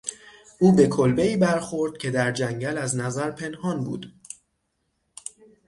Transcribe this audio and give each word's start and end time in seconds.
او 0.59 0.71
به 0.75 0.87
کلبهای 0.87 1.37
برخورد 1.37 1.97
که 1.97 2.11
در 2.11 2.31
جنگل 2.31 2.77
از 2.77 2.95
نظر 2.95 3.31
پنهان 3.31 3.83
بود. 3.83 4.13